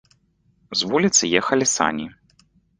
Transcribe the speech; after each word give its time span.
З 0.79 0.89
вуліцы 0.93 1.23
ехалі 1.43 1.71
сані. 1.77 2.11